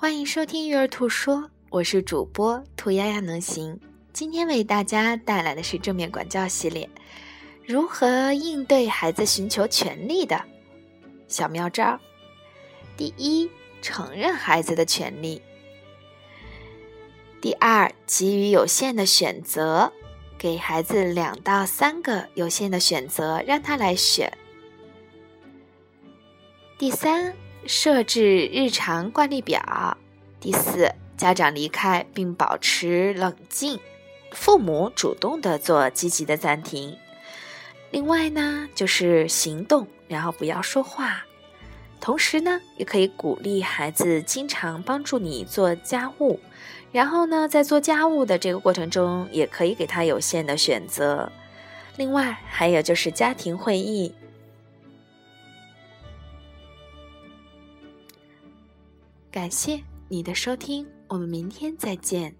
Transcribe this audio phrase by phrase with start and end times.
[0.00, 3.78] 欢迎收听育儿兔说，我是主播兔丫丫能行。
[4.14, 6.88] 今天为大家带来的是正面管教系列，
[7.66, 10.42] 如何应对孩子寻求权利的
[11.28, 12.00] 小妙招。
[12.96, 13.50] 第一，
[13.82, 15.38] 承认孩子的权利；
[17.42, 19.92] 第二，给予有限的选择，
[20.38, 24.32] 给孩子两到三个有限的选择，让他来选。
[26.78, 27.34] 第三。
[27.66, 29.96] 设置日常惯例表。
[30.40, 33.78] 第四，家长离开并保持冷静，
[34.32, 36.96] 父母主动的做积极的暂停。
[37.90, 41.24] 另外呢，就是行动，然后不要说话。
[42.00, 46.40] 同时呢，也可以鼓励孩子经常帮助你做家务。
[46.92, 51.30] 然后呢，在做家务的这个过程中，也可以给他有限的选择。
[51.96, 54.14] 另外，还有就是家庭会议。
[59.30, 62.34] 感谢你的收听，我们明天再见。